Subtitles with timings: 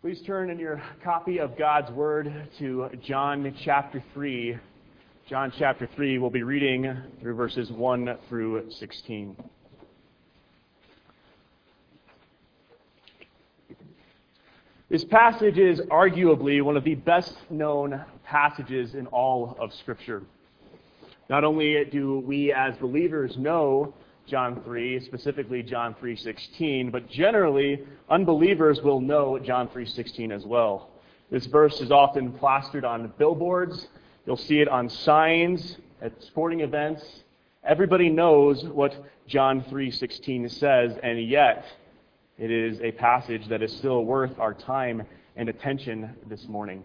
[0.00, 4.56] Please turn in your copy of God's Word to John chapter 3.
[5.28, 9.36] John chapter 3, we'll be reading through verses 1 through 16.
[14.88, 20.22] This passage is arguably one of the best known passages in all of Scripture.
[21.28, 23.94] Not only do we as believers know
[24.28, 30.90] John 3, specifically John 3:16, but generally unbelievers will know John 3:16 as well.
[31.30, 33.88] This verse is often plastered on billboards.
[34.26, 37.24] You'll see it on signs at sporting events.
[37.64, 38.94] Everybody knows what
[39.26, 41.64] John 3:16 says, and yet
[42.38, 45.02] it is a passage that is still worth our time
[45.36, 46.84] and attention this morning.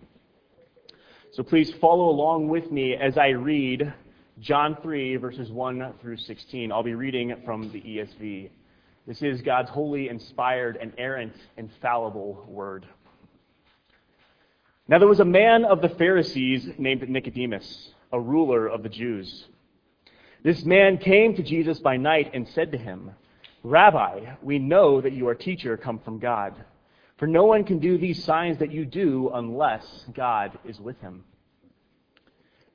[1.32, 3.94] So please follow along with me as I read
[4.40, 6.72] John 3, verses 1 through 16.
[6.72, 8.50] I'll be reading from the ESV.
[9.06, 12.88] This is God's holy, inspired, inerrant, infallible word.
[14.88, 19.46] Now there was a man of the Pharisees named Nicodemus, a ruler of the Jews.
[20.44, 23.12] This man came to Jesus by night and said to him,
[23.62, 26.56] Rabbi, we know that you are teacher come from God.
[27.18, 31.24] For no one can do these signs that you do unless God is with him.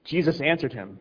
[0.04, 1.00] Jesus answered him,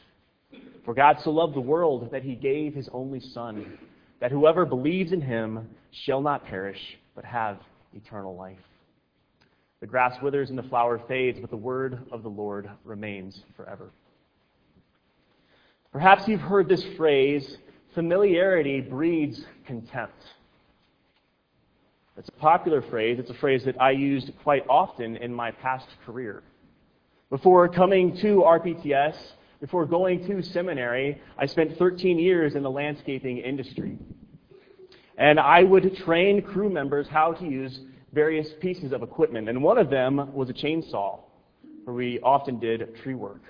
[0.85, 3.77] For God so loved the world that he gave his only Son,
[4.19, 7.59] that whoever believes in him shall not perish, but have
[7.93, 8.57] eternal life.
[9.79, 13.91] The grass withers and the flower fades, but the word of the Lord remains forever.
[15.91, 17.57] Perhaps you've heard this phrase
[17.93, 20.23] familiarity breeds contempt.
[22.17, 23.17] It's a popular phrase.
[23.19, 26.43] It's a phrase that I used quite often in my past career.
[27.29, 29.15] Before coming to RPTS,
[29.61, 33.97] before going to seminary, I spent 13 years in the landscaping industry.
[35.19, 37.79] And I would train crew members how to use
[38.11, 39.47] various pieces of equipment.
[39.47, 41.19] And one of them was a chainsaw,
[41.83, 43.43] where we often did tree work.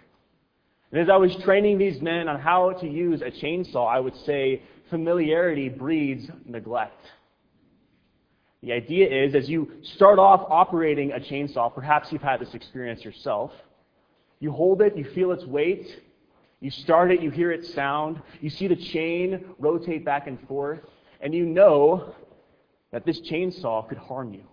[0.91, 4.15] And as I was training these men on how to use a chainsaw, I would
[4.25, 7.05] say familiarity breeds neglect.
[8.61, 13.05] The idea is, as you start off operating a chainsaw, perhaps you've had this experience
[13.05, 13.51] yourself
[14.41, 16.01] you hold it, you feel its weight.
[16.59, 18.21] You start it, you hear its sound.
[18.41, 20.79] You see the chain rotate back and forth.
[21.21, 22.13] And you know
[22.91, 24.43] that this chainsaw could harm you.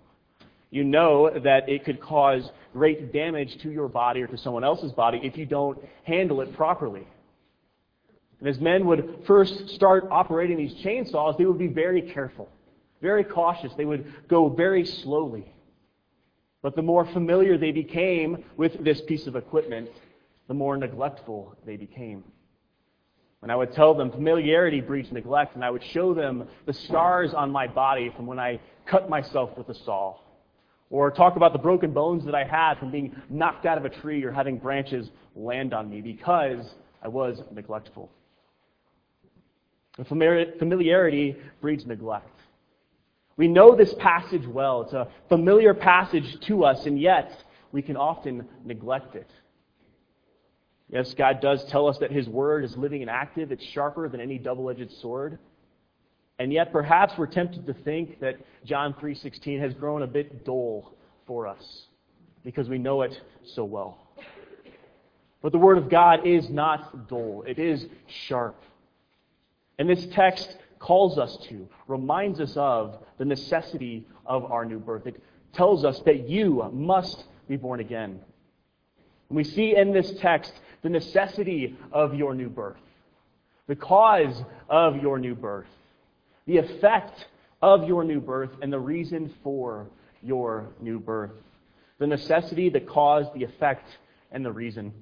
[0.71, 4.93] You know that it could cause great damage to your body or to someone else's
[4.93, 7.07] body if you don't handle it properly.
[8.41, 12.49] And as men would first start operating these chainsaws, they would be very careful,
[13.01, 13.73] very cautious.
[13.77, 15.51] They would go very slowly.
[16.63, 19.89] But the more familiar they became with this piece of equipment,
[20.49, 22.25] the more neglectful they became.
[23.43, 27.33] And I would tell them familiarity breeds neglect, and I would show them the scars
[27.33, 30.17] on my body from when I cut myself with a saw.
[30.91, 33.91] Or talk about the broken bones that I had from being knocked out of a
[33.91, 36.65] tree or having branches land on me because
[37.03, 38.11] I was neglectful.
[39.99, 42.38] And familiarity breeds neglect.
[43.39, 44.83] We know this passage well.
[44.83, 47.33] It's a familiar passage to us, and yet
[47.71, 49.31] we can often neglect it.
[50.91, 53.53] Yes, God does tell us that His Word is living and active.
[53.53, 55.39] It's sharper than any double-edged sword.
[56.41, 60.95] And yet perhaps we're tempted to think that John 3.16 has grown a bit dull
[61.27, 61.87] for us
[62.43, 63.21] because we know it
[63.55, 63.99] so well.
[65.43, 67.87] But the Word of God is not dull, it is
[68.27, 68.61] sharp.
[69.79, 75.07] And this text calls us to, reminds us of the necessity of our new birth.
[75.07, 75.23] It
[75.53, 78.21] tells us that you must be born again.
[79.29, 80.53] And we see in this text
[80.83, 82.79] the necessity of your new birth,
[83.67, 85.67] the cause of your new birth,
[86.47, 87.27] the effect
[87.61, 89.87] of your new birth, and the reason for
[90.23, 91.33] your new birth.
[91.99, 93.87] The necessity, the cause, the effect,
[94.31, 94.93] and the reason.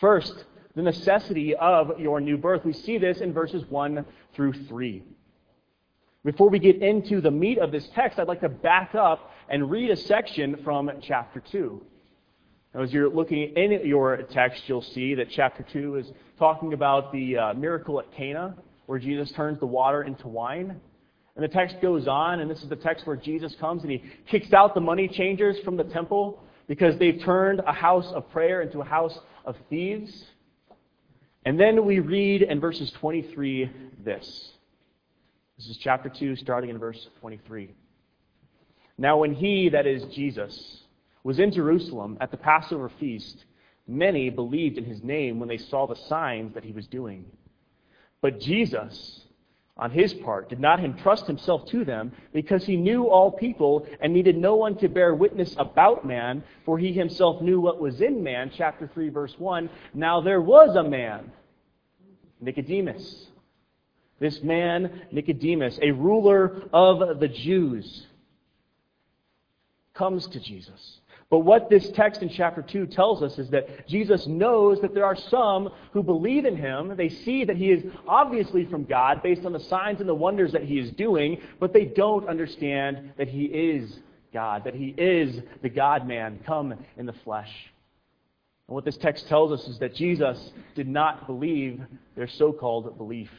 [0.00, 0.44] First,
[0.78, 2.64] the necessity of your new birth.
[2.64, 5.02] We see this in verses 1 through 3.
[6.24, 9.72] Before we get into the meat of this text, I'd like to back up and
[9.72, 11.82] read a section from chapter 2.
[12.72, 17.10] Now, as you're looking in your text, you'll see that chapter 2 is talking about
[17.10, 18.54] the uh, miracle at Cana,
[18.86, 20.80] where Jesus turns the water into wine.
[21.34, 24.04] And the text goes on, and this is the text where Jesus comes and he
[24.28, 28.62] kicks out the money changers from the temple because they've turned a house of prayer
[28.62, 30.24] into a house of thieves.
[31.44, 33.70] And then we read in verses 23
[34.04, 34.52] this.
[35.56, 37.74] This is chapter 2, starting in verse 23.
[38.96, 40.82] Now, when he, that is Jesus,
[41.22, 43.44] was in Jerusalem at the Passover feast,
[43.86, 47.24] many believed in his name when they saw the signs that he was doing.
[48.20, 49.24] But Jesus,
[49.78, 54.12] on his part, did not entrust himself to them because he knew all people and
[54.12, 58.22] needed no one to bear witness about man, for he himself knew what was in
[58.22, 58.50] man.
[58.54, 59.70] Chapter 3, verse 1.
[59.94, 61.30] Now there was a man,
[62.40, 63.26] Nicodemus.
[64.20, 68.06] This man, Nicodemus, a ruler of the Jews,
[69.94, 70.98] comes to Jesus.
[71.30, 75.04] But what this text in chapter 2 tells us is that Jesus knows that there
[75.04, 76.96] are some who believe in him.
[76.96, 80.52] They see that he is obviously from God based on the signs and the wonders
[80.52, 83.98] that he is doing, but they don't understand that he is
[84.32, 87.52] God, that he is the God man come in the flesh.
[88.66, 91.82] And what this text tells us is that Jesus did not believe
[92.16, 93.30] their so called belief.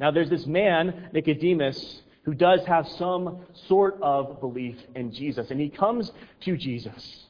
[0.00, 5.50] Now, there's this man, Nicodemus, who does have some sort of belief in Jesus.
[5.50, 7.26] And he comes to Jesus.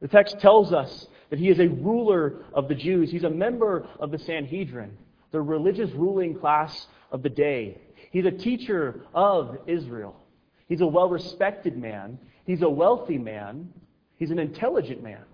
[0.00, 3.86] The text tells us that he is a ruler of the Jews, he's a member
[4.00, 4.96] of the Sanhedrin,
[5.30, 7.80] the religious ruling class of the day.
[8.10, 10.16] He's a teacher of Israel.
[10.68, 12.18] He's a well respected man.
[12.46, 13.72] He's a wealthy man.
[14.16, 15.24] He's an intelligent man.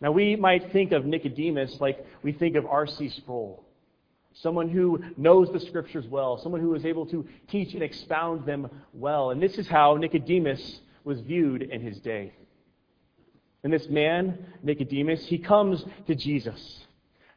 [0.00, 3.10] Now, we might think of Nicodemus like we think of R.C.
[3.10, 3.65] Sproul
[4.42, 8.68] someone who knows the scriptures well, someone who is able to teach and expound them
[8.92, 9.30] well.
[9.30, 12.34] And this is how Nicodemus was viewed in his day.
[13.64, 16.86] And this man, Nicodemus, he comes to Jesus.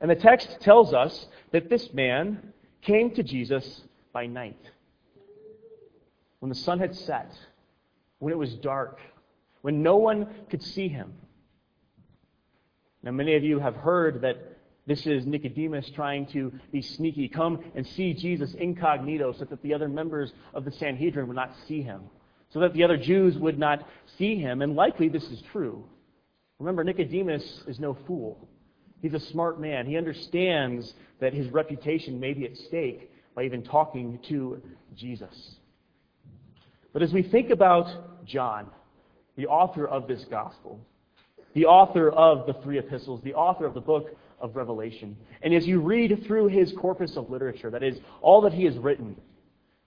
[0.01, 3.81] And the text tells us that this man came to Jesus
[4.13, 4.59] by night.
[6.39, 7.33] When the sun had set,
[8.19, 8.99] when it was dark,
[9.61, 11.13] when no one could see him.
[13.03, 14.48] Now, many of you have heard that
[14.89, 19.71] this is Nicodemus trying to be sneaky, come and see Jesus incognito so that the
[19.71, 22.01] other members of the Sanhedrin would not see him,
[22.49, 23.87] so that the other Jews would not
[24.17, 24.63] see him.
[24.63, 25.85] And likely this is true.
[26.57, 28.49] Remember, Nicodemus is no fool.
[28.99, 29.85] He's a smart man.
[29.85, 34.59] He understands that his reputation may be at stake by even talking to
[34.95, 35.55] Jesus.
[36.93, 38.65] But as we think about John,
[39.37, 40.79] the author of this gospel,
[41.53, 45.17] the author of the three epistles, the author of the book of Revelation.
[45.41, 48.77] And as you read through his corpus of literature, that is, all that he has
[48.77, 49.15] written,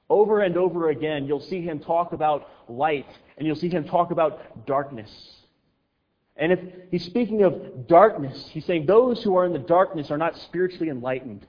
[0.08, 3.06] over and over again, you'll see him talk about light,
[3.38, 5.10] and you'll see him talk about darkness.
[6.36, 10.18] And if he's speaking of darkness, he's saying those who are in the darkness are
[10.18, 11.46] not spiritually enlightened.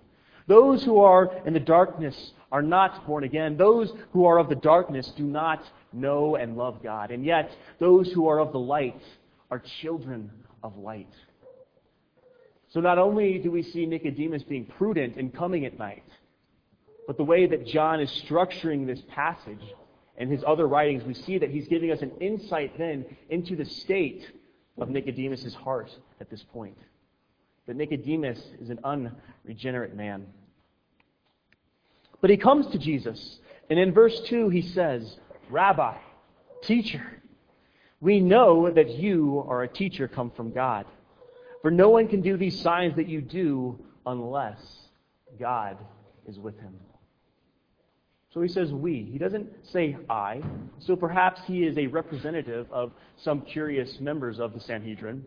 [0.47, 3.57] Those who are in the darkness are not born again.
[3.57, 7.11] Those who are of the darkness do not know and love God.
[7.11, 9.01] And yet, those who are of the light
[9.49, 10.29] are children
[10.61, 11.13] of light.
[12.73, 16.03] So not only do we see Nicodemus being prudent in coming at night,
[17.05, 19.61] but the way that John is structuring this passage
[20.17, 23.65] and his other writings, we see that he's giving us an insight then into the
[23.65, 24.25] state
[24.79, 26.77] of Nicodemus' heart at this point.
[27.67, 30.25] That Nicodemus is an unregenerate man.
[32.21, 33.37] But he comes to Jesus,
[33.69, 35.17] and in verse 2 he says,
[35.51, 35.95] Rabbi,
[36.63, 37.21] teacher,
[38.01, 40.85] we know that you are a teacher come from God.
[41.63, 44.59] For no one can do these signs that you do unless
[45.39, 45.77] God
[46.27, 46.75] is with him.
[48.33, 49.07] So he says we.
[49.09, 50.41] He doesn't say I.
[50.79, 55.23] So perhaps he is a representative of some curious members of the Sanhedrin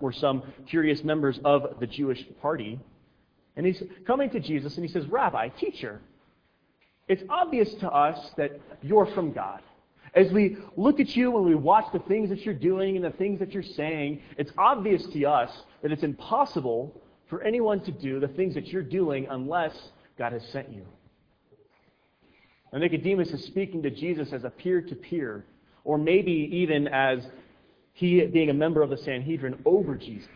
[0.00, 2.78] or some curious members of the Jewish party.
[3.56, 6.00] And he's coming to Jesus and he says, Rabbi, teacher,
[7.08, 9.60] it's obvious to us that you're from God.
[10.14, 13.10] As we look at you and we watch the things that you're doing and the
[13.10, 15.50] things that you're saying, it's obvious to us
[15.82, 19.76] that it's impossible for anyone to do the things that you're doing unless
[20.18, 20.86] God has sent you.
[22.72, 25.44] And Nicodemus is speaking to Jesus as a peer to peer,
[25.84, 27.26] or maybe even as
[27.92, 30.28] he being a member of the Sanhedrin over Jesus.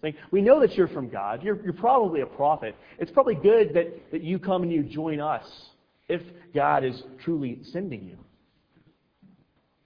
[0.00, 1.42] Saying, we know that you're from God.
[1.42, 2.74] You're, you're probably a prophet.
[2.98, 5.70] It's probably good that, that you come and you join us
[6.08, 6.22] if
[6.54, 8.18] God is truly sending you.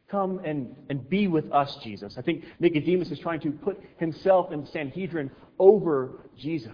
[0.08, 2.16] Come and, and be with us, Jesus.
[2.16, 6.72] I think Nicodemus is trying to put himself in the Sanhedrin over Jesus.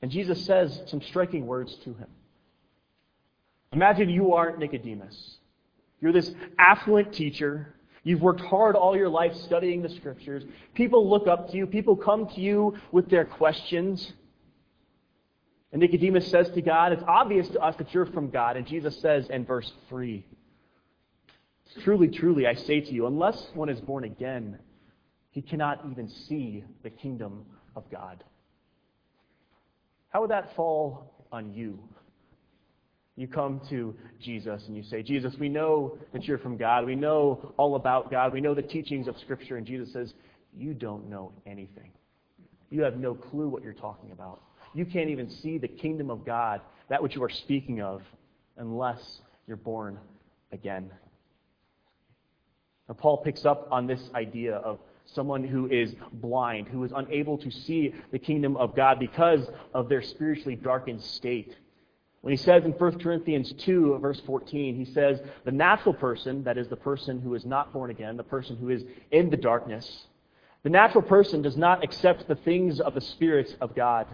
[0.00, 2.08] And Jesus says some striking words to him.
[3.72, 5.36] Imagine you are Nicodemus.
[6.00, 7.74] You're this affluent teacher.
[8.04, 10.42] You've worked hard all your life studying the scriptures.
[10.74, 11.66] People look up to you.
[11.66, 14.12] People come to you with their questions.
[15.72, 18.56] And Nicodemus says to God, It's obvious to us that you're from God.
[18.56, 20.26] And Jesus says in verse 3
[21.80, 24.58] Truly, truly, I say to you, unless one is born again,
[25.30, 28.22] he cannot even see the kingdom of God.
[30.10, 31.78] How would that fall on you?
[33.16, 36.86] You come to Jesus and you say, Jesus, we know that you're from God.
[36.86, 38.32] We know all about God.
[38.32, 39.56] We know the teachings of Scripture.
[39.56, 40.12] And Jesus says,
[40.54, 41.92] You don't know anything.
[42.70, 44.40] You have no clue what you're talking about.
[44.74, 48.00] You can't even see the kingdom of God, that which you are speaking of,
[48.56, 49.98] unless you're born
[50.52, 50.90] again.
[52.92, 57.38] Now, Paul picks up on this idea of someone who is blind, who is unable
[57.38, 61.56] to see the kingdom of God because of their spiritually darkened state.
[62.20, 66.58] When he says in 1 Corinthians 2, verse 14, he says, The natural person, that
[66.58, 70.08] is the person who is not born again, the person who is in the darkness,
[70.62, 74.06] the natural person does not accept the things of the Spirit of God,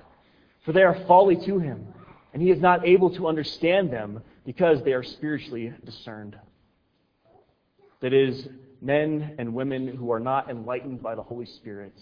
[0.64, 1.85] for they are folly to him,
[2.32, 6.38] and he is not able to understand them because they are spiritually discerned.
[8.00, 8.49] That is,
[8.80, 11.94] men and women who are not enlightened by the Holy Spirit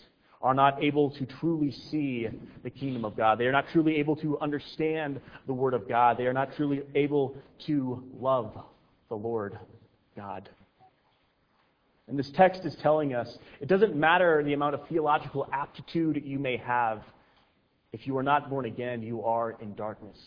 [0.43, 2.29] are not able to truly see
[2.63, 3.39] the kingdom of God.
[3.39, 6.19] They are not truly able to understand the Word of God.
[6.19, 8.57] They are not truly able to love
[9.09, 9.59] the Lord
[10.15, 10.49] God.
[12.09, 16.39] And this text is telling us it doesn't matter the amount of theological aptitude you
[16.39, 17.03] may have.
[17.93, 20.19] If you are not born again, you are in darkness.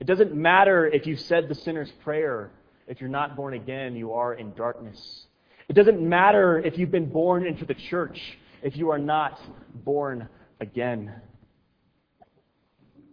[0.00, 2.50] It doesn't matter if you said the sinner's prayer.
[2.86, 5.26] If you're not born again, you are in darkness.
[5.68, 9.38] It doesn't matter if you've been born into the church if you are not
[9.84, 10.28] born
[10.60, 11.14] again.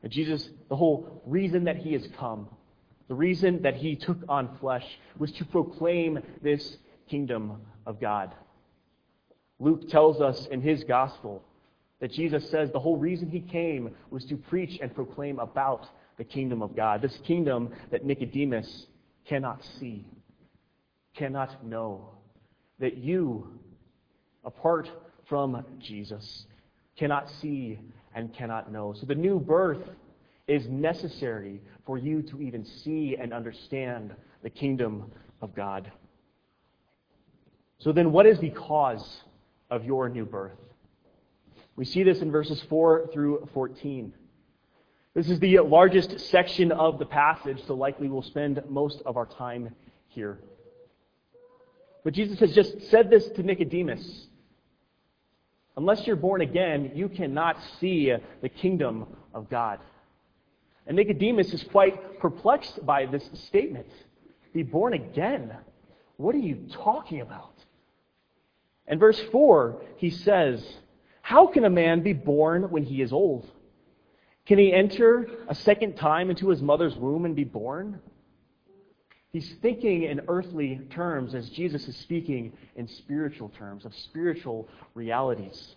[0.03, 2.47] And Jesus, the whole reason that he has come,
[3.07, 4.85] the reason that he took on flesh,
[5.17, 6.77] was to proclaim this
[7.09, 8.33] kingdom of God.
[9.59, 11.43] Luke tells us in his gospel
[11.99, 16.23] that Jesus says the whole reason he came was to preach and proclaim about the
[16.23, 18.87] kingdom of God, this kingdom that Nicodemus
[19.25, 20.05] cannot see,
[21.15, 22.14] cannot know,
[22.79, 23.47] that you,
[24.43, 24.89] apart
[25.27, 26.45] from Jesus,
[26.97, 27.79] cannot see
[28.13, 28.93] and cannot know.
[28.93, 29.81] So the new birth
[30.47, 34.13] is necessary for you to even see and understand
[34.43, 35.91] the kingdom of God.
[37.79, 39.23] So then, what is the cause
[39.69, 40.57] of your new birth?
[41.75, 44.13] We see this in verses 4 through 14.
[45.13, 49.25] This is the largest section of the passage, so likely we'll spend most of our
[49.25, 49.73] time
[50.07, 50.39] here.
[52.05, 54.27] But Jesus has just said this to Nicodemus
[55.75, 59.79] Unless you're born again, you cannot see the kingdom of God.
[60.87, 63.87] And Nicodemus is quite perplexed by this statement.
[64.53, 65.51] Be born again?
[66.15, 67.55] What are you talking about?
[68.87, 70.65] In verse 4, he says,
[71.21, 73.49] How can a man be born when he is old?
[74.45, 77.99] Can he enter a second time into his mother's womb and be born?
[79.35, 85.75] He's thinking in earthly terms as Jesus is speaking in spiritual terms, of spiritual realities.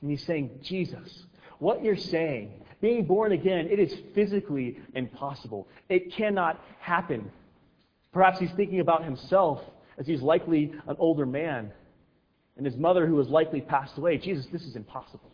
[0.00, 1.26] And he's saying, Jesus,
[1.60, 5.68] what you're saying, being born again, it is physically impossible.
[5.88, 7.30] It cannot happen.
[8.12, 9.60] Perhaps he's thinking about himself
[9.96, 11.70] as he's likely an older man
[12.56, 14.18] and his mother who has likely passed away.
[14.18, 15.30] Jesus, this is impossible.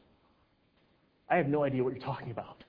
[1.30, 2.62] I have no idea what you're talking about.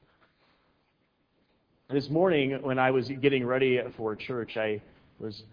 [1.92, 4.82] This morning, when I was getting ready for church, I
[5.20, 5.44] was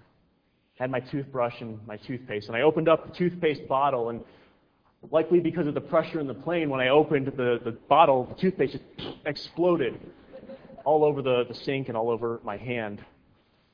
[0.78, 4.20] had my toothbrush and my toothpaste, and I opened up the toothpaste bottle, and
[5.10, 8.40] likely because of the pressure in the plane, when I opened the, the bottle, the
[8.40, 8.84] toothpaste just
[9.26, 9.98] exploded
[10.84, 13.04] all over the, the sink and all over my hand.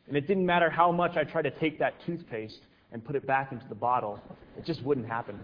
[0.08, 2.60] And it didn't matter how much I tried to take that toothpaste
[2.92, 4.18] and put it back into the bottle,
[4.56, 5.38] it just wouldn't happen.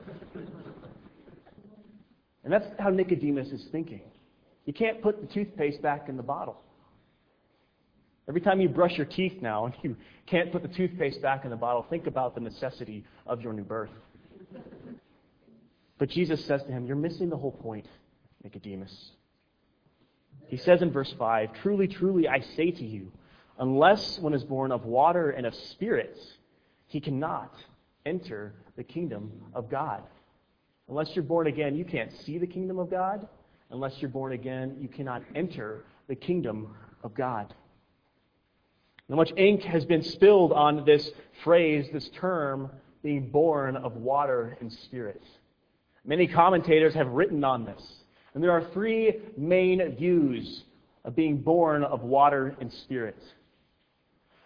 [2.44, 4.00] And that's how Nicodemus is thinking.
[4.64, 6.62] You can't put the toothpaste back in the bottle.
[8.30, 9.96] Every time you brush your teeth now and you
[10.26, 13.64] can't put the toothpaste back in the bottle, think about the necessity of your new
[13.64, 13.90] birth.
[15.98, 17.86] But Jesus says to him, You're missing the whole point,
[18.44, 19.10] Nicodemus.
[20.46, 23.10] He says in verse 5 Truly, truly, I say to you,
[23.58, 26.16] unless one is born of water and of spirit,
[26.86, 27.52] he cannot
[28.06, 30.04] enter the kingdom of God.
[30.88, 33.26] Unless you're born again, you can't see the kingdom of God.
[33.70, 37.52] Unless you're born again, you cannot enter the kingdom of God.
[39.10, 41.10] How much ink has been spilled on this
[41.42, 42.70] phrase, this term,
[43.02, 45.20] being born of water and spirit.
[46.04, 47.82] Many commentators have written on this.
[48.34, 50.62] And there are three main views
[51.04, 53.20] of being born of water and spirit.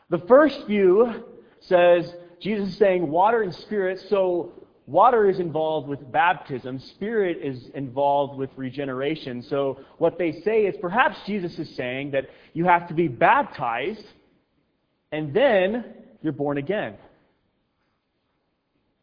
[0.08, 1.24] The first view
[1.60, 4.52] says Jesus is saying water and spirit, so
[4.86, 9.42] water is involved with baptism, spirit is involved with regeneration.
[9.42, 14.06] So what they say is perhaps Jesus is saying that you have to be baptized
[15.14, 15.84] and then
[16.22, 16.96] you're born again.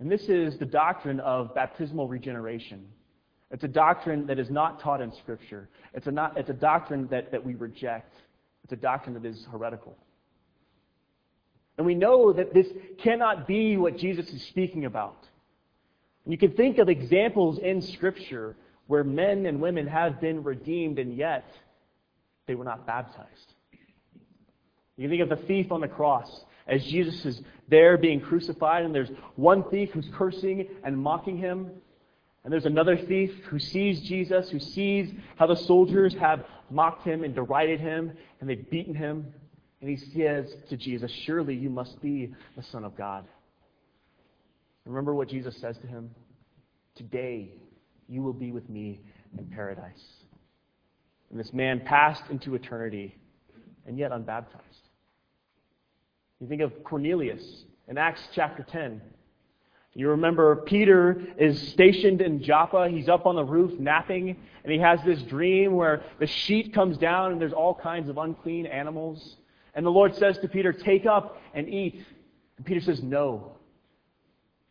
[0.01, 2.85] And this is the doctrine of baptismal regeneration.
[3.49, 5.69] It's a doctrine that is not taught in Scripture.
[5.93, 8.13] It's a, not, it's a doctrine that, that we reject.
[8.65, 9.95] It's a doctrine that is heretical.
[11.77, 12.67] And we know that this
[13.01, 15.25] cannot be what Jesus is speaking about.
[16.25, 20.99] And you can think of examples in Scripture where men and women have been redeemed
[20.99, 21.45] and yet
[22.47, 23.53] they were not baptized.
[25.01, 28.93] You think of the thief on the cross as Jesus is there being crucified, and
[28.93, 31.71] there's one thief who's cursing and mocking him.
[32.43, 37.23] And there's another thief who sees Jesus, who sees how the soldiers have mocked him
[37.23, 39.33] and derided him, and they've beaten him.
[39.81, 43.25] And he says to Jesus, Surely you must be the Son of God.
[44.85, 46.11] Remember what Jesus says to him?
[46.95, 47.49] Today
[48.07, 48.99] you will be with me
[49.35, 50.03] in paradise.
[51.31, 53.15] And this man passed into eternity,
[53.87, 54.80] and yet unbaptized.
[56.41, 57.43] You think of Cornelius
[57.87, 58.99] in Acts chapter 10.
[59.93, 62.89] You remember Peter is stationed in Joppa.
[62.89, 66.97] He's up on the roof napping, and he has this dream where the sheet comes
[66.97, 69.35] down and there's all kinds of unclean animals.
[69.75, 72.03] And the Lord says to Peter, Take up and eat.
[72.57, 73.57] And Peter says, No.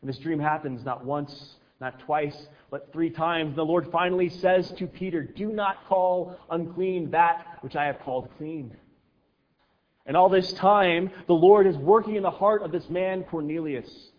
[0.00, 3.54] And this dream happens not once, not twice, but three times.
[3.54, 8.28] The Lord finally says to Peter, Do not call unclean that which I have called
[8.38, 8.76] clean.
[10.06, 14.10] And all this time, the Lord is working in the heart of this man, Cornelius.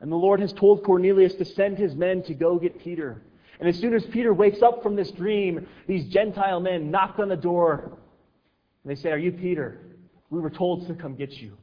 [0.00, 3.22] And the Lord has told Cornelius to send his men to go get Peter.
[3.60, 7.28] And as soon as Peter wakes up from this dream, these Gentile men knock on
[7.28, 7.96] the door.
[8.82, 9.80] And they say, Are you Peter?
[10.30, 11.56] We were told to come get you.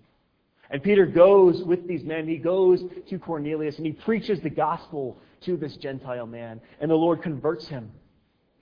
[0.70, 2.28] And Peter goes with these men.
[2.28, 6.62] He goes to Cornelius and he preaches the gospel to this Gentile man.
[6.80, 7.92] And the Lord converts him,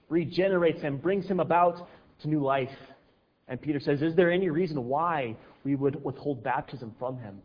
[0.09, 1.87] regenerates him, brings him about
[2.21, 2.75] to new life.
[3.49, 5.35] And Peter says, Is there any reason why
[5.65, 7.41] we would withhold baptism from him?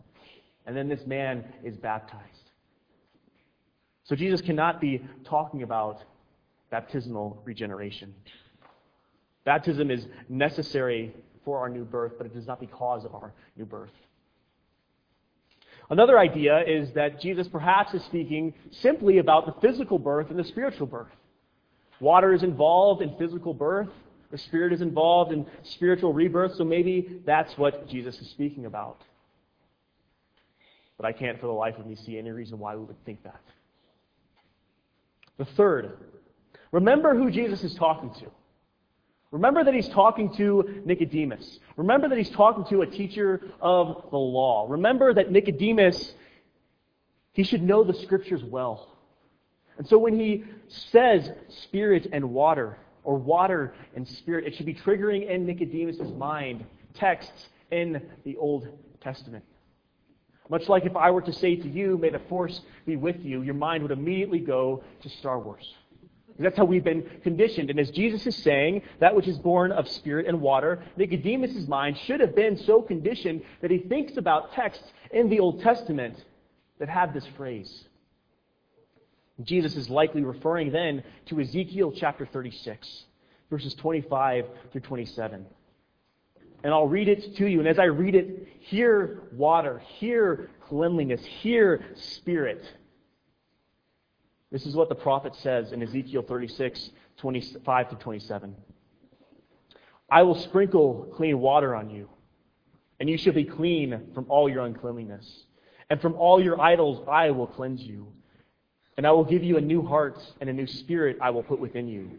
[0.67, 2.51] And then this man is baptized.
[4.05, 6.05] So Jesus cannot be talking about
[6.71, 8.15] baptismal regeneration.
[9.45, 11.15] Baptism is necessary
[11.45, 13.91] for our new birth, but it is not because of our new birth.
[15.91, 20.45] Another idea is that Jesus perhaps is speaking simply about the physical birth and the
[20.45, 21.13] spiritual birth.
[22.01, 23.89] Water is involved in physical birth,
[24.35, 29.01] the Spirit is involved in spiritual rebirth, so maybe that's what Jesus is speaking about.
[30.97, 33.23] But I can't for the life of me see any reason why we would think
[33.23, 33.41] that.
[35.39, 35.99] The third,
[36.73, 38.27] remember who Jesus is talking to.
[39.31, 41.61] Remember that he's talking to Nicodemus.
[41.77, 44.67] Remember that he's talking to a teacher of the law.
[44.69, 46.13] Remember that Nicodemus,
[47.35, 48.97] he should know the scriptures well.
[49.79, 54.47] And so when he says spirit and water, or water and spirit.
[54.47, 56.65] It should be triggering in Nicodemus' mind
[56.95, 58.69] texts in the Old
[59.01, 59.45] Testament.
[60.51, 63.43] Much like if I were to say to you, may the force be with you,
[63.43, 65.65] your mind would immediately go to Star Wars.
[66.39, 67.71] That's how we've been conditioned.
[67.71, 71.97] And as Jesus is saying, that which is born of spirit and water, Nicodemus' mind
[71.97, 76.23] should have been so conditioned that he thinks about texts in the Old Testament
[76.81, 77.85] that have this phrase.
[79.43, 83.05] Jesus is likely referring then to Ezekiel chapter 36,
[83.51, 85.45] verses 25 through 27.
[86.63, 87.59] And I'll read it to you.
[87.59, 92.65] And as I read it, hear water, hear cleanliness, hear spirit.
[94.51, 98.55] This is what the prophet says in Ezekiel 36, 25 to 27.
[100.11, 102.09] I will sprinkle clean water on you,
[103.01, 105.45] and you shall be clean from all your uncleanliness.
[105.91, 108.13] And from all your idols I will cleanse you.
[108.97, 111.59] And I will give you a new heart, and a new spirit I will put
[111.59, 112.11] within you.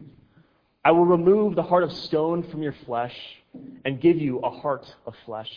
[0.84, 3.16] I will remove the heart of stone from your flesh,
[3.86, 5.52] and give you a heart of flesh.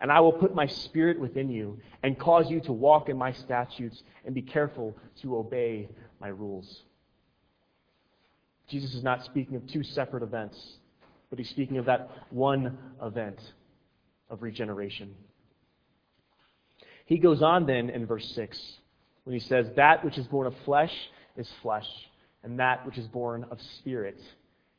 [0.00, 3.32] And I will put my spirit within you and cause you to walk in my
[3.32, 5.88] statutes and be careful to obey
[6.20, 6.82] my rules.
[8.68, 10.58] Jesus is not speaking of two separate events,
[11.28, 13.38] but he's speaking of that one event
[14.30, 15.14] of regeneration.
[17.04, 18.79] He goes on then in verse 6
[19.30, 20.92] when he says, That which is born of flesh
[21.36, 21.86] is flesh,
[22.42, 24.20] and that which is born of spirit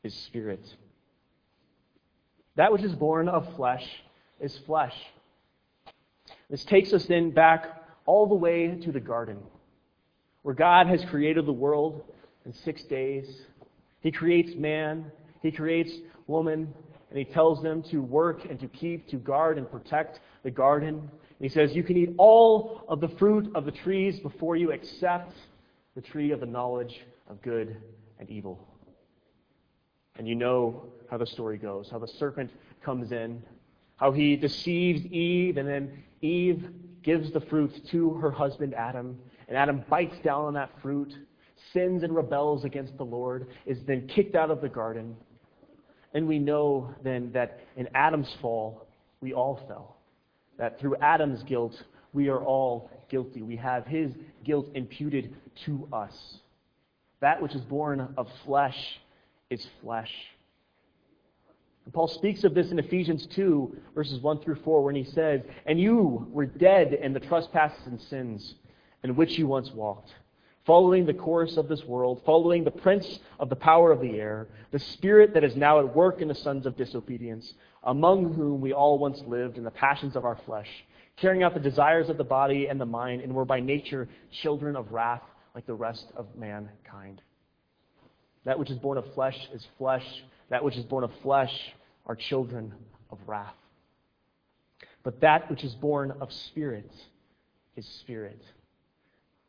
[0.04, 0.62] is spirit.
[2.56, 3.88] That which is born of flesh
[4.40, 4.94] is flesh.
[6.50, 9.38] This takes us then back all the way to the garden,
[10.42, 12.02] where God has created the world
[12.44, 13.44] in six days.
[14.00, 15.10] He creates man,
[15.40, 15.94] He creates
[16.26, 16.74] woman,
[17.08, 21.10] and He tells them to work and to keep, to guard and protect the garden.
[21.42, 25.34] He says, You can eat all of the fruit of the trees before you except
[25.96, 27.76] the tree of the knowledge of good
[28.20, 28.64] and evil.
[30.16, 32.52] And you know how the story goes, how the serpent
[32.84, 33.42] comes in,
[33.96, 36.70] how he deceives Eve, and then Eve
[37.02, 41.12] gives the fruit to her husband Adam, and Adam bites down on that fruit,
[41.72, 45.16] sins and rebels against the Lord, is then kicked out of the garden.
[46.14, 48.86] And we know then that in Adam's fall,
[49.20, 49.96] we all fell.
[50.62, 53.42] That through Adam's guilt, we are all guilty.
[53.42, 54.12] We have his
[54.44, 56.36] guilt imputed to us.
[57.18, 59.00] That which is born of flesh
[59.50, 60.14] is flesh.
[61.84, 65.40] And Paul speaks of this in Ephesians 2, verses 1 through 4, when he says,
[65.66, 68.54] And you were dead in the trespasses and sins
[69.02, 70.14] in which you once walked,
[70.64, 74.46] following the course of this world, following the prince of the power of the air,
[74.70, 78.72] the spirit that is now at work in the sons of disobedience, among whom we
[78.72, 80.68] all once lived in the passions of our flesh,
[81.16, 84.08] carrying out the desires of the body and the mind, and were by nature
[84.42, 85.22] children of wrath
[85.54, 87.20] like the rest of mankind.
[88.44, 90.04] That which is born of flesh is flesh.
[90.50, 91.52] That which is born of flesh
[92.06, 92.74] are children
[93.10, 93.54] of wrath.
[95.04, 96.90] But that which is born of spirit
[97.76, 98.40] is spirit.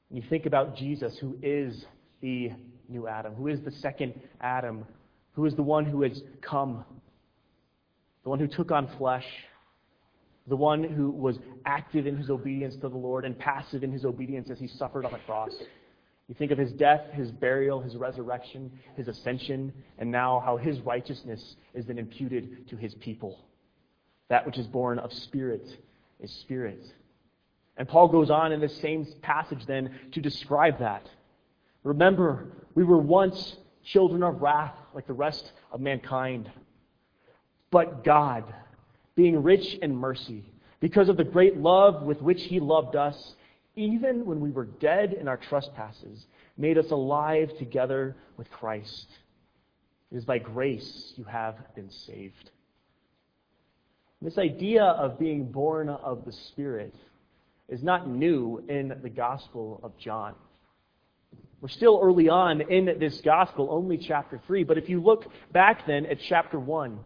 [0.09, 1.85] When you think about Jesus, who is
[2.21, 2.51] the
[2.87, 4.85] new Adam, who is the second Adam,
[5.33, 6.85] who is the one who has come,
[8.23, 9.25] the one who took on flesh,
[10.47, 14.05] the one who was active in his obedience to the Lord and passive in his
[14.05, 15.53] obedience as he suffered on the cross.
[16.27, 20.79] You think of his death, his burial, his resurrection, his ascension, and now how his
[20.81, 23.39] righteousness is then imputed to his people.
[24.29, 25.67] That which is born of spirit
[26.19, 26.83] is spirit.
[27.75, 31.09] And Paul goes on in this same passage then to describe that.
[31.83, 36.49] Remember, we were once children of wrath like the rest of mankind.
[37.73, 38.53] But God,
[39.15, 40.45] being rich in mercy,
[40.79, 43.35] because of the great love with which he loved us,
[43.75, 49.07] even when we were dead in our trespasses, made us alive together with Christ.
[50.11, 52.51] It is by grace you have been saved.
[54.21, 56.93] This idea of being born of the Spirit
[57.69, 60.35] is not new in the Gospel of John.
[61.59, 65.87] We're still early on in this Gospel, only chapter 3, but if you look back
[65.87, 66.99] then at chapter 1,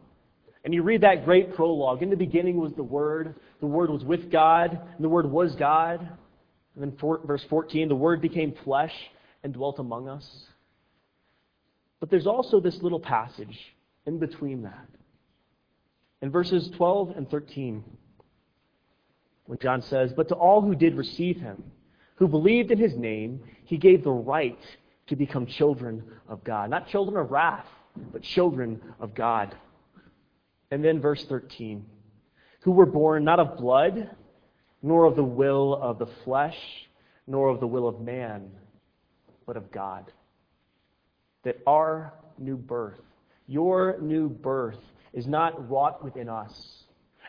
[0.67, 4.03] and you read that great prologue, in the beginning was the Word, the Word was
[4.03, 6.01] with God, and the Word was God.
[6.01, 8.91] And then for, verse 14, the Word became flesh
[9.45, 10.29] and dwelt among us.
[12.01, 13.57] But there's also this little passage
[14.05, 14.89] in between that.
[16.21, 17.81] In verses 12 and 13,
[19.45, 21.63] when John says, But to all who did receive him,
[22.15, 24.59] who believed in his name, he gave the right
[25.07, 26.69] to become children of God.
[26.69, 27.67] Not children of wrath,
[28.11, 29.55] but children of God.
[30.71, 31.85] And then verse 13,
[32.61, 34.09] who were born not of blood,
[34.81, 36.57] nor of the will of the flesh,
[37.25, 38.51] nor of the will of man,
[39.45, 40.11] but of God.
[41.43, 42.99] That our new birth,
[43.47, 44.79] your new birth,
[45.13, 46.83] is not wrought within us.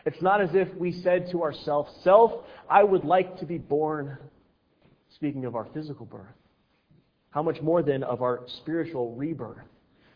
[0.05, 4.17] It's not as if we said to ourselves, Self, I would like to be born,
[5.15, 6.27] speaking of our physical birth.
[7.31, 9.57] How much more then of our spiritual rebirth?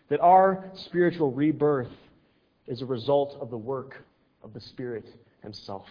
[0.09, 1.91] That our spiritual rebirth
[2.67, 4.05] is a result of the work
[4.43, 5.05] of the Spirit
[5.41, 5.87] Himself.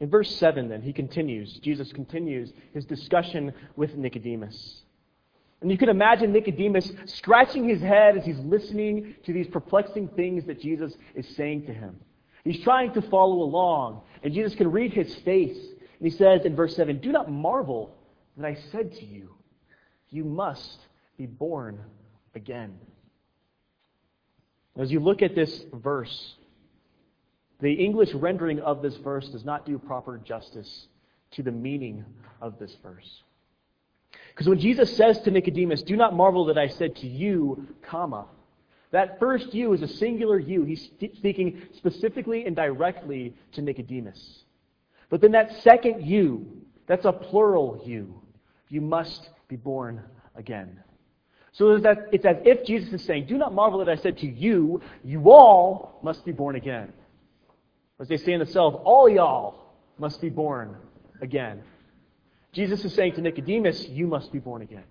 [0.00, 4.82] In verse 7, then, he continues, Jesus continues his discussion with Nicodemus.
[5.62, 10.44] And you can imagine Nicodemus scratching his head as he's listening to these perplexing things
[10.46, 11.98] that Jesus is saying to him.
[12.44, 15.56] He's trying to follow along, and Jesus can read his face.
[15.56, 17.96] And he says in verse 7 Do not marvel
[18.36, 19.30] that I said to you,
[20.10, 20.78] You must
[21.16, 21.80] be born
[22.34, 22.78] again.
[24.78, 26.34] As you look at this verse,
[27.60, 30.88] the English rendering of this verse does not do proper justice
[31.32, 32.04] to the meaning
[32.42, 33.22] of this verse.
[34.28, 38.26] Because when Jesus says to Nicodemus, Do not marvel that I said to you, comma,
[38.90, 40.64] That first you is a singular you.
[40.64, 44.44] He's speaking specifically and directly to Nicodemus.
[45.08, 48.20] But then that second you, that's a plural you.
[48.68, 50.02] You must be born
[50.34, 50.80] again.
[51.56, 54.26] So that it's as if Jesus is saying, Do not marvel that I said to
[54.26, 56.92] you, you all must be born again.
[57.98, 60.76] As they say in the South, all y'all must be born
[61.22, 61.62] again.
[62.52, 64.84] Jesus is saying to Nicodemus, You must be born again.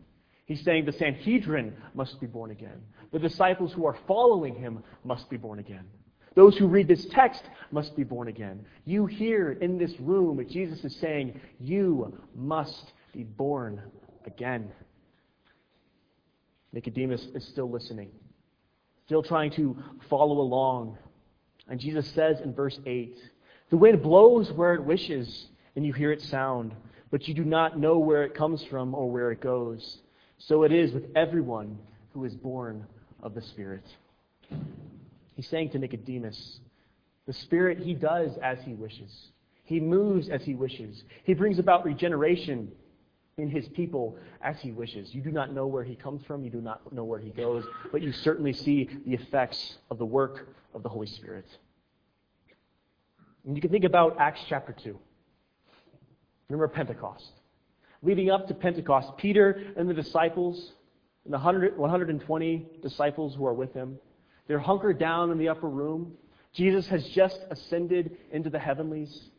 [0.48, 2.82] He's saying the Sanhedrin must be born again.
[3.12, 5.86] The disciples who are following him must be born again.
[6.34, 8.66] Those who read this text must be born again.
[8.86, 13.84] You here in this room, Jesus is saying, You must be born
[14.26, 14.72] again.
[16.76, 18.10] Nicodemus is still listening,
[19.06, 20.98] still trying to follow along.
[21.70, 23.18] And Jesus says in verse 8
[23.70, 26.76] The wind blows where it wishes, and you hear its sound,
[27.12, 30.00] but you do not know where it comes from or where it goes.
[30.38, 31.80] So it is with everyone
[32.14, 32.86] who is born
[33.24, 33.86] of the Spirit.
[35.38, 36.60] He's saying to Nicodemus,
[37.26, 39.30] the Spirit, He does as He wishes.
[39.64, 41.04] He moves as He wishes.
[41.24, 42.70] He brings about regeneration
[43.38, 45.14] in his people as he wishes.
[45.14, 47.66] You do not know where he comes from, you do not know where he goes,
[47.92, 51.46] but you certainly see the effects of the work of the Holy Spirit.
[53.46, 54.98] And you can think about Acts chapter 2.
[56.48, 57.30] Remember Pentecost.
[58.02, 60.72] Leading up to Pentecost, Peter and the disciples,
[61.26, 63.98] and the 100, 120 disciples who are with him,
[64.48, 66.14] they're hunkered down in the upper room.
[66.54, 69.30] Jesus has just ascended into the heavenlies.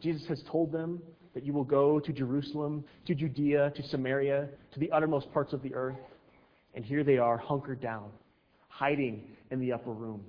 [0.00, 1.02] Jesus has told them
[1.36, 5.62] that you will go to Jerusalem, to Judea, to Samaria, to the uttermost parts of
[5.62, 5.98] the earth.
[6.74, 8.08] And here they are, hunkered down,
[8.68, 10.24] hiding in the upper room.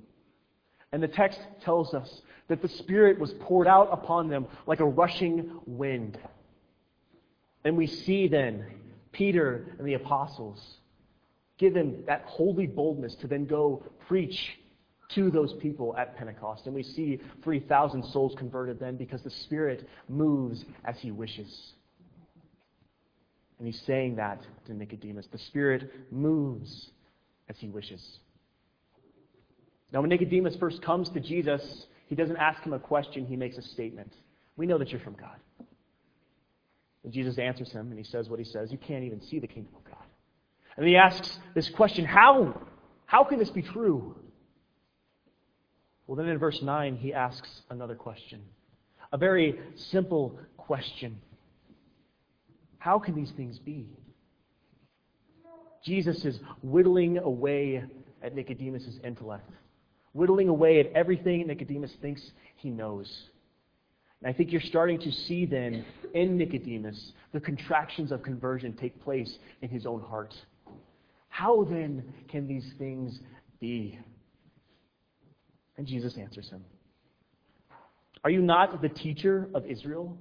[0.92, 4.86] And the text tells us that the Spirit was poured out upon them like a
[4.86, 6.20] rushing wind.
[7.64, 8.66] And we see then
[9.14, 10.62] Peter and the apostles
[11.58, 14.60] given that holy boldness to then go preach
[15.10, 16.66] to those people at Pentecost.
[16.66, 21.74] And we see 3,000 souls converted then because the Spirit moves as He wishes.
[23.58, 25.28] And He's saying that to Nicodemus.
[25.32, 26.90] The Spirit moves
[27.50, 28.20] as He wishes.
[29.92, 33.58] Now, when Nicodemus first comes to Jesus, he doesn't ask him a question, he makes
[33.58, 34.14] a statement.
[34.56, 35.38] We know that you're from God.
[37.04, 38.72] And Jesus answers him, and he says what he says.
[38.72, 40.04] You can't even see the kingdom of God.
[40.76, 42.62] And he asks this question How?
[43.06, 44.16] How can this be true?
[46.08, 48.42] Well, then in verse 9, he asks another question.
[49.12, 51.20] A very simple question
[52.80, 53.88] How can these things be?
[55.84, 57.84] Jesus is whittling away
[58.24, 59.50] at Nicodemus' intellect,
[60.14, 63.30] whittling away at everything Nicodemus thinks he knows.
[64.22, 69.02] And I think you're starting to see then in Nicodemus the contractions of conversion take
[69.04, 70.34] place in his own heart.
[71.30, 73.20] How then can these things
[73.60, 74.00] be?
[75.78, 76.64] And Jesus answers him
[78.24, 80.18] Are you not the teacher of Israel?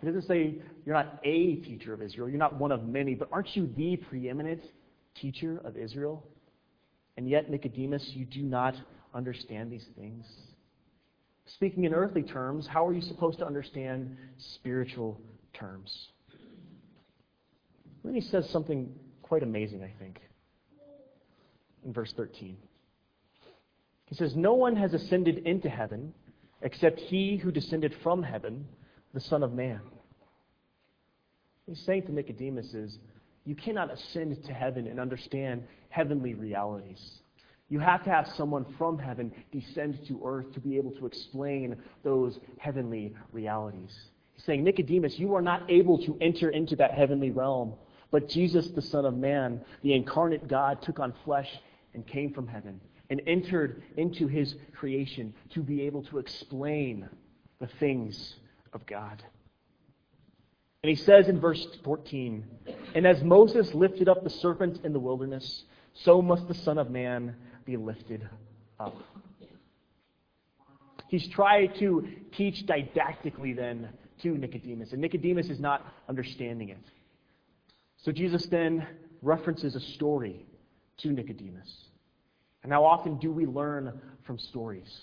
[0.00, 3.28] He doesn't say you're not a teacher of Israel, you're not one of many, but
[3.32, 4.62] aren't you the preeminent
[5.14, 6.26] teacher of Israel?
[7.16, 8.74] And yet, Nicodemus, you do not
[9.14, 10.24] understand these things.
[11.44, 15.20] Speaking in earthly terms, how are you supposed to understand spiritual
[15.52, 16.08] terms?
[18.04, 18.90] Then he says something
[19.22, 20.20] quite amazing, I think,
[21.84, 22.56] in verse 13.
[24.10, 26.12] He says, No one has ascended into heaven
[26.62, 28.66] except he who descended from heaven,
[29.14, 29.80] the Son of Man.
[31.66, 32.98] He's saying to Nicodemus is,
[33.46, 37.20] you cannot ascend to heaven and understand heavenly realities.
[37.68, 41.76] You have to have someone from heaven descend to earth to be able to explain
[42.02, 43.96] those heavenly realities.
[44.34, 47.74] He's saying, Nicodemus, you are not able to enter into that heavenly realm.
[48.10, 51.48] But Jesus, the Son of Man, the incarnate God, took on flesh
[51.94, 57.08] and came from heaven and entered into his creation to be able to explain
[57.58, 58.36] the things
[58.72, 59.22] of God.
[60.82, 62.44] And he says in verse 14,
[62.94, 66.90] And as Moses lifted up the serpent in the wilderness, so must the Son of
[66.90, 68.26] Man be lifted
[68.78, 68.96] up.
[71.08, 73.90] He's trying to teach didactically then
[74.22, 76.78] to Nicodemus, and Nicodemus is not understanding it.
[77.98, 78.86] So Jesus then
[79.20, 80.46] references a story
[80.98, 81.89] to Nicodemus.
[82.62, 85.00] And how often do we learn from stories?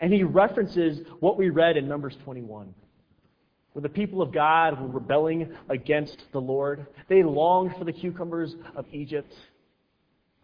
[0.00, 2.74] And he references what we read in Numbers 21.
[3.72, 6.86] Where the people of God were rebelling against the Lord.
[7.08, 9.32] They longed for the cucumbers of Egypt.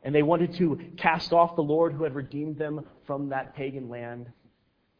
[0.02, 3.88] And they wanted to cast off the Lord who had redeemed them from that pagan
[3.88, 4.30] land.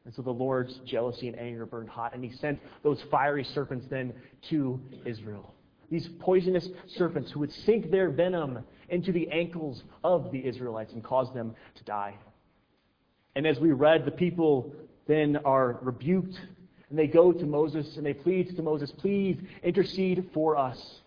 [0.05, 2.15] And so the Lord's jealousy and anger burned hot.
[2.15, 4.13] And he sent those fiery serpents then
[4.49, 5.55] to Israel.
[5.91, 11.03] These poisonous serpents who would sink their venom into the ankles of the Israelites and
[11.03, 12.15] caused them to die.
[13.35, 14.73] And as we read, the people
[15.07, 16.41] then are rebuked
[16.89, 21.01] and they go to Moses and they plead to Moses, please intercede for us.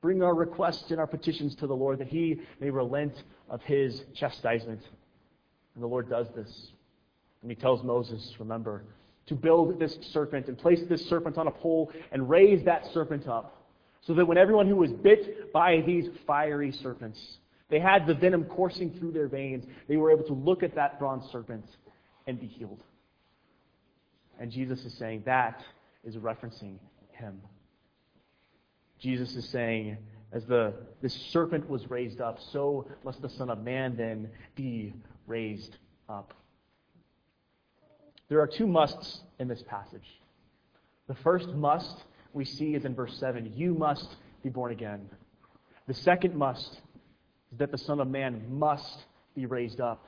[0.00, 4.04] Bring our requests and our petitions to the Lord that he may relent of his
[4.14, 4.80] chastisement.
[5.74, 6.68] And the Lord does this.
[7.42, 8.84] And he tells Moses, remember,
[9.26, 13.26] to build this serpent and place this serpent on a pole and raise that serpent
[13.26, 13.65] up.
[14.06, 17.38] So that when everyone who was bit by these fiery serpents,
[17.68, 21.00] they had the venom coursing through their veins, they were able to look at that
[21.00, 21.64] bronze serpent
[22.28, 22.82] and be healed.
[24.38, 25.64] And Jesus is saying that
[26.04, 26.78] is referencing
[27.10, 27.40] him.
[29.00, 29.96] Jesus is saying,
[30.32, 34.92] as the this serpent was raised up, so must the Son of Man then be
[35.26, 35.76] raised
[36.08, 36.32] up.
[38.28, 40.06] There are two musts in this passage.
[41.08, 42.04] The first must
[42.36, 45.08] we see is in verse 7 you must be born again.
[45.88, 46.80] The second must
[47.50, 50.04] is that the Son of Man must be raised up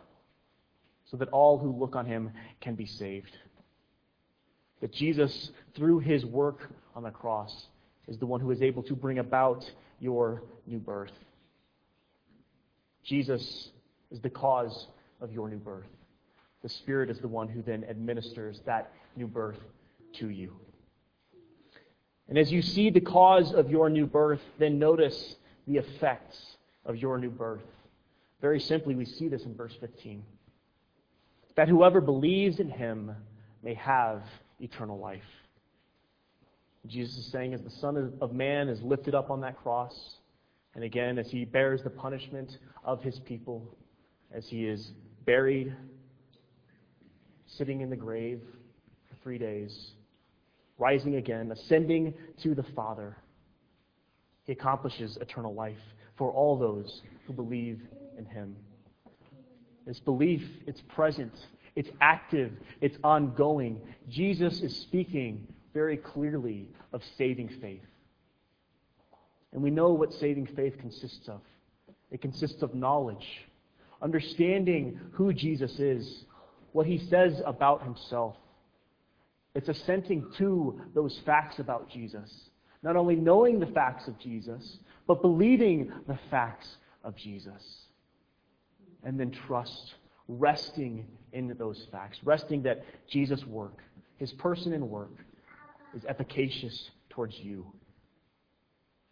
[1.07, 3.35] so that all who look on him can be saved.
[4.81, 7.67] That Jesus, through his work on the cross,
[8.07, 9.65] is the one who is able to bring about
[9.99, 11.13] your new birth.
[13.05, 13.71] Jesus
[14.11, 14.89] is the cause
[15.21, 15.89] of your new birth.
[16.63, 19.59] The Spirit is the one who then administers that new birth
[20.19, 20.53] to you.
[22.29, 25.37] And as you see the cause of your new birth, then notice
[25.67, 27.63] the effects of your new birth.
[28.41, 30.23] Very simply, we see this in verse 15
[31.57, 33.11] that whoever believes in him
[33.65, 34.23] may have
[34.61, 35.21] eternal life.
[36.87, 40.19] Jesus is saying, as the Son of Man is lifted up on that cross,
[40.77, 43.75] and again, as he bears the punishment of his people,
[44.33, 44.93] as he is
[45.27, 45.75] buried,
[47.47, 48.41] sitting in the grave
[49.09, 49.91] for three days,
[50.79, 53.17] rising again, ascending to the Father,
[54.45, 55.79] he accomplishes eternal life
[56.17, 57.81] for all those who believe
[58.17, 58.57] in him.
[59.87, 61.33] This belief, it's present,
[61.75, 63.81] it's active, it's ongoing.
[64.09, 67.85] Jesus is speaking very clearly of saving faith.
[69.53, 71.41] And we know what saving faith consists of
[72.11, 73.47] it consists of knowledge,
[74.01, 76.25] understanding who Jesus is,
[76.73, 78.37] what he says about himself.
[79.59, 82.33] It's assenting to those facts about Jesus.
[82.85, 87.89] Not only knowing the facts of Jesus, but believing the facts of Jesus.
[89.03, 89.95] And then trust,
[90.29, 93.83] resting in those facts, resting that Jesus' work,
[94.19, 95.11] his person and work,
[95.93, 97.67] is efficacious towards you.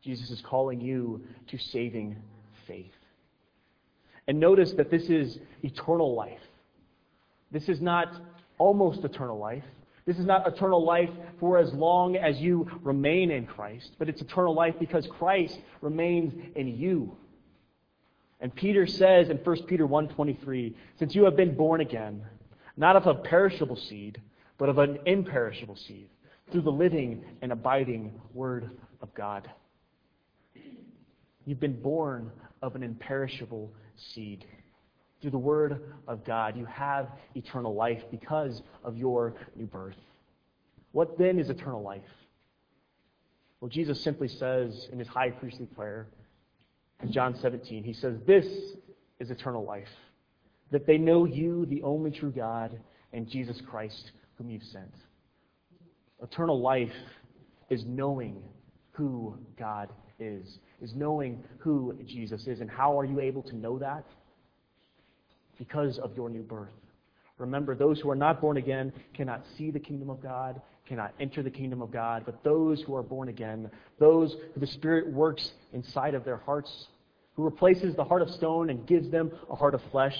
[0.01, 2.23] Jesus is calling you to saving
[2.69, 2.95] faith.
[4.29, 6.39] And notice that this is eternal life.
[7.51, 8.15] This is not
[8.59, 9.65] almost eternal life.
[10.07, 14.23] This is not eternal life for as long as you remain in Christ, but it's
[14.23, 17.17] eternal life because Christ remains in you.
[18.41, 22.25] And Peter says in 1 Peter 1:23, since you have been born again,
[22.77, 24.21] not of a perishable seed,
[24.59, 26.09] but of an imperishable seed,
[26.53, 29.51] through the living and abiding word of God.
[31.45, 32.31] You've been born
[32.63, 34.45] of an imperishable seed.
[35.27, 39.97] Through the Word of God, you have eternal life because of your new birth.
[40.93, 42.05] What then is eternal life?
[43.61, 46.07] Well, Jesus simply says in his high priestly prayer
[47.03, 48.47] in John 17, he says, This
[49.19, 49.89] is eternal life,
[50.71, 52.79] that they know you, the only true God,
[53.13, 54.95] and Jesus Christ, whom you've sent.
[56.23, 56.95] Eternal life
[57.69, 58.45] is knowing
[58.93, 59.89] who God
[60.21, 62.61] is, is knowing who Jesus is.
[62.61, 64.05] And how are you able to know that?
[65.59, 66.73] Because of your new birth.
[67.39, 71.43] Remember, those who are not born again cannot see the kingdom of God, cannot enter
[71.43, 75.53] the kingdom of God, but those who are born again, those who the Spirit works
[75.73, 76.89] inside of their hearts,
[77.35, 80.17] who replaces the heart of stone and gives them a heart of flesh,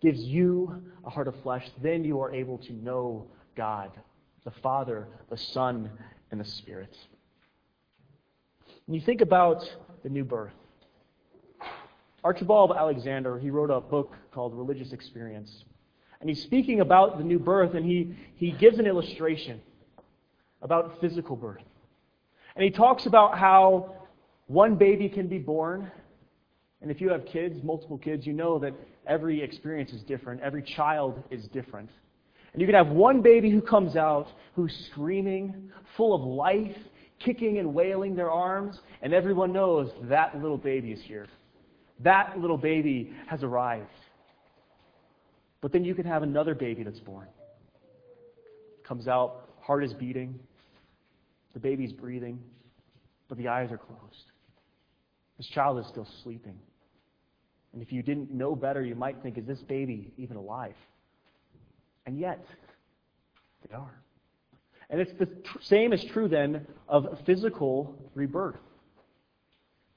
[0.00, 3.90] gives you a heart of flesh, then you are able to know God,
[4.44, 5.90] the Father, the Son,
[6.30, 6.96] and the Spirit.
[8.86, 9.70] When you think about
[10.02, 10.54] the new birth,
[12.22, 15.64] Archibald Alexander, he wrote a book called Religious Experience.
[16.20, 19.60] And he's speaking about the new birth, and he, he gives an illustration
[20.60, 21.62] about physical birth.
[22.54, 23.94] And he talks about how
[24.48, 25.90] one baby can be born.
[26.82, 28.74] And if you have kids, multiple kids, you know that
[29.06, 30.42] every experience is different.
[30.42, 31.88] Every child is different.
[32.52, 36.76] And you can have one baby who comes out who's screaming, full of life,
[37.18, 41.26] kicking and wailing their arms, and everyone knows that little baby is here.
[42.02, 43.90] That little baby has arrived.
[45.60, 47.26] But then you can have another baby that's born.
[48.84, 50.38] Comes out, heart is beating,
[51.52, 52.40] the baby's breathing,
[53.28, 54.24] but the eyes are closed.
[55.36, 56.58] This child is still sleeping.
[57.72, 60.74] And if you didn't know better, you might think, is this baby even alive?
[62.06, 62.44] And yet,
[63.68, 64.00] they are.
[64.88, 68.58] And it's the tr- same is true then of physical rebirth.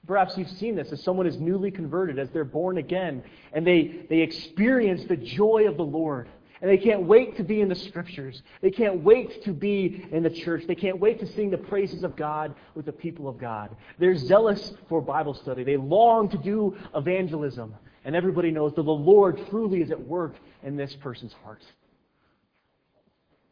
[0.06, 3.24] Perhaps you've seen this as someone is newly converted, as they're born again,
[3.54, 6.28] and they, they experience the joy of the Lord.
[6.62, 8.42] And they can't wait to be in the scriptures.
[8.62, 10.64] They can't wait to be in the church.
[10.66, 13.76] They can't wait to sing the praises of God with the people of God.
[14.00, 15.66] They're zealous for Bible study.
[15.66, 17.76] They long to do evangelism.
[18.06, 21.62] And everybody knows that the Lord truly is at work in this person's heart.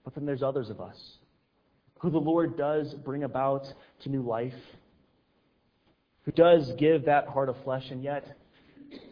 [0.06, 1.18] But then there's others of us
[2.00, 3.72] who the Lord does bring about
[4.02, 4.56] to new life,
[6.24, 8.38] who does give that heart of flesh, and yet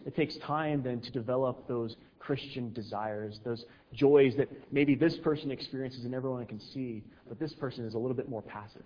[0.05, 5.51] it takes time then to develop those Christian desires, those joys that maybe this person
[5.51, 8.83] experiences and everyone can see, but this person is a little bit more passive.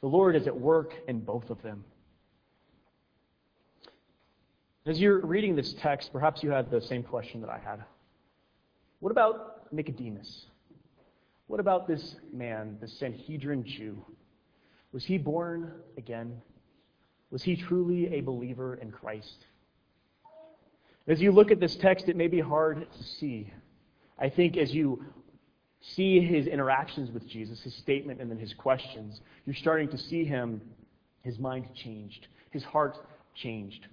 [0.00, 1.84] The Lord is at work in both of them.
[4.86, 7.84] As you're reading this text, perhaps you had the same question that I had.
[9.00, 10.46] What about Nicodemus?
[11.46, 14.02] What about this man, the Sanhedrin Jew?
[14.92, 16.40] Was he born again?
[17.30, 19.46] Was he truly a believer in Christ?
[21.06, 23.52] As you look at this text, it may be hard to see.
[24.18, 25.04] I think as you
[25.80, 30.24] see his interactions with Jesus, his statement, and then his questions, you're starting to see
[30.24, 30.60] him,
[31.22, 32.96] his mind changed, his heart
[33.34, 33.86] changed.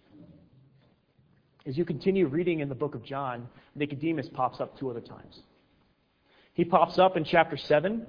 [1.65, 5.41] As you continue reading in the book of John, Nicodemus pops up two other times.
[6.53, 8.05] He pops up in chapter 7.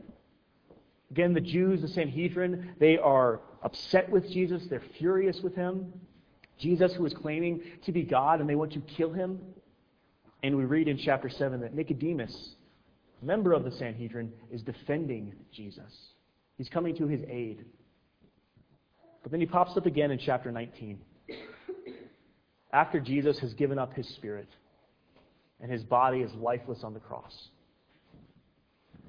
[1.11, 4.67] Again, the Jews, the Sanhedrin, they are upset with Jesus.
[4.69, 5.93] They're furious with him.
[6.59, 9.41] Jesus, who is claiming to be God, and they want to kill him.
[10.43, 12.55] And we read in chapter 7 that Nicodemus,
[13.23, 15.93] a member of the Sanhedrin, is defending Jesus.
[16.57, 17.65] He's coming to his aid.
[19.23, 21.01] But then he pops up again in chapter 19.
[22.73, 24.49] After Jesus has given up his spirit
[25.61, 27.49] and his body is lifeless on the cross.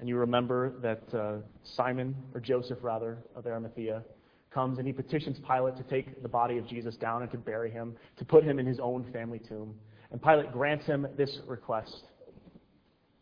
[0.00, 4.02] And you remember that uh, Simon, or Joseph rather, of Arimathea,
[4.50, 7.70] comes and he petitions Pilate to take the body of Jesus down and to bury
[7.70, 9.74] him, to put him in his own family tomb.
[10.10, 12.04] And Pilate grants him this request.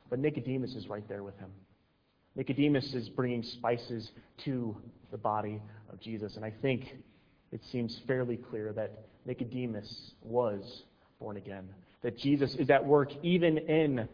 [0.09, 1.51] But Nicodemus is right there with him.
[2.37, 4.11] Nicodemus is bringing spices
[4.45, 4.77] to
[5.11, 5.61] the body
[5.93, 6.37] of Jesus.
[6.37, 6.95] And I think
[7.51, 10.85] it seems fairly clear that Nicodemus was
[11.19, 11.69] born again,
[12.03, 14.09] that Jesus is at work even in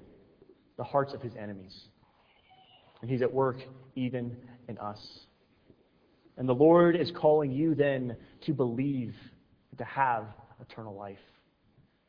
[0.79, 1.79] the hearts of his enemies.
[3.05, 3.59] And he's at work
[3.97, 4.35] even
[4.67, 5.27] in us.
[6.39, 9.15] And the Lord is calling you then to believe,
[9.77, 10.25] to have
[10.59, 11.19] eternal life.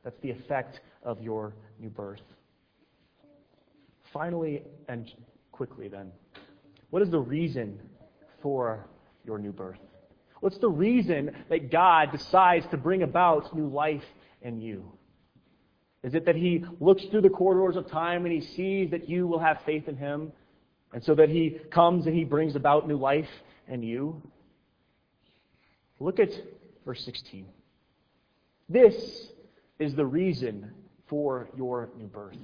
[0.05, 2.21] That's the effect of your new birth.
[4.13, 5.11] Finally, and
[5.51, 6.13] quickly then,
[6.91, 7.77] what is the reason
[8.41, 8.87] for
[9.25, 9.79] your new birth?
[10.39, 14.05] What's the reason that God decides to bring about new life
[14.41, 14.93] in you?
[16.03, 19.27] Is it that He looks through the corridors of time and He sees that you
[19.27, 20.31] will have faith in Him?
[20.93, 23.29] And so that He comes and He brings about new life
[23.67, 24.21] in you?
[25.99, 26.29] Look at
[26.85, 27.45] verse 16.
[28.69, 29.27] This
[29.79, 30.71] is the reason
[31.07, 32.37] for your new birth.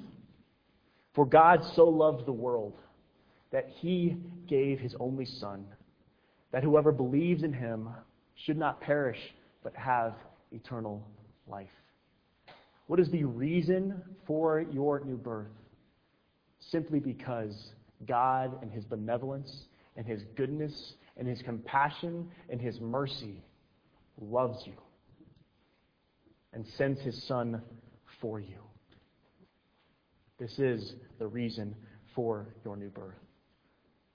[1.13, 2.77] For God so loved the world
[3.51, 4.17] that he
[4.47, 5.65] gave his only Son,
[6.51, 7.89] that whoever believes in him
[8.35, 9.19] should not perish,
[9.63, 10.13] but have
[10.51, 11.05] eternal
[11.47, 11.69] life.
[12.87, 15.51] What is the reason for your new birth?
[16.59, 17.71] Simply because
[18.08, 23.43] God, and his benevolence, and his goodness, and his compassion, and his mercy,
[24.20, 24.74] loves you
[26.54, 27.62] and sends his Son
[28.20, 28.58] for you.
[30.38, 31.76] This is the reason
[32.16, 33.16] for your new birth.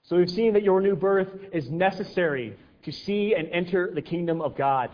[0.03, 4.41] So we've seen that your new birth is necessary to see and enter the kingdom
[4.41, 4.89] of God.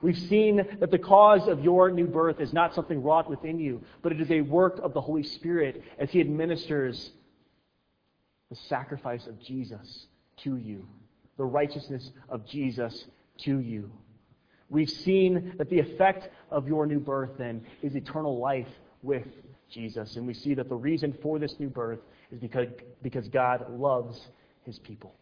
[0.00, 3.82] We've seen that the cause of your new birth is not something wrought within you,
[4.02, 7.10] but it is a work of the Holy Spirit as He administers
[8.50, 10.06] the sacrifice of Jesus
[10.38, 10.86] to you,
[11.36, 13.06] the righteousness of Jesus
[13.38, 13.90] to you.
[14.70, 18.68] We've seen that the effect of your new birth then is eternal life
[19.02, 19.26] with
[19.70, 20.16] Jesus.
[20.16, 22.68] And we see that the reason for this new birth is because,
[23.02, 24.28] because God loves
[24.64, 25.14] his people.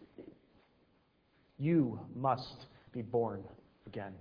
[1.58, 3.42] You must be born
[3.86, 4.12] again.